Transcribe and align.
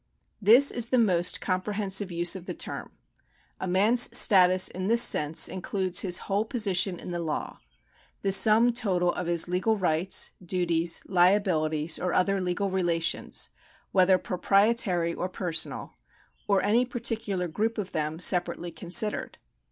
This 0.41 0.71
is 0.71 0.89
the 0.89 0.97
most 0.97 1.39
comprehensive 1.41 2.11
use 2.11 2.35
of 2.35 2.47
the 2.47 2.55
term. 2.55 2.89
A 3.59 3.67
man's 3.67 4.17
status 4.17 4.67
in 4.67 4.87
this 4.87 5.03
sense 5.03 5.47
includes 5.47 5.99
his 5.99 6.17
whole 6.25 6.43
position 6.43 6.97
in 6.99 7.11
the 7.11 7.19
law— 7.19 7.59
the 8.23 8.31
sum 8.31 8.73
total 8.73 9.13
of 9.13 9.27
his 9.27 9.47
legal 9.47 9.77
rights, 9.77 10.31
duties, 10.43 11.03
liabilities, 11.05 11.99
or 11.99 12.13
other 12.13 12.41
legal 12.41 12.71
relations, 12.71 13.51
whether 13.91 14.17
pro 14.17 14.39
prietary 14.39 15.15
or 15.15 15.29
personal, 15.29 15.93
or 16.47 16.63
any 16.63 16.83
particular 16.83 17.47
group 17.47 17.77
of 17.77 17.91
them 17.91 18.17
separately 18.17 18.71
considered. 18.71 19.37